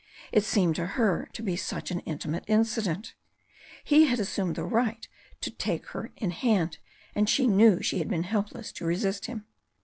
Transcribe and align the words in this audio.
It 0.31 0.43
seemed 0.43 0.75
to 0.77 0.85
her 0.97 1.29
to 1.31 1.43
be 1.43 1.55
such 1.55 1.91
an 1.91 1.99
intimate 2.07 2.43
incident. 2.47 3.13
He 3.83 4.07
had 4.07 4.19
assumed 4.19 4.55
the 4.55 4.63
right 4.63 5.07
to 5.41 5.51
take 5.51 5.85
her 5.89 6.11
in 6.17 6.31
hand, 6.31 6.79
and 7.13 7.29
she 7.29 7.45
knew 7.45 7.83
she 7.83 7.99
had 7.99 8.09
been 8.09 8.23
helpless 8.23 8.71
to 8.71 8.85
resist 8.85 9.27
him. 9.27 9.45